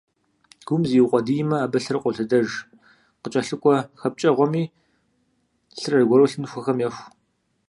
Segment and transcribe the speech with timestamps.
[0.67, 2.47] Гум зиукъуэдиймэ, абы лъыр къолъэдэж,
[3.21, 4.63] къыкӀэлъыкӀуэ хэпкӀэгъуэми
[5.79, 7.03] лъыр аргуэру лъынтхуэхэм еху.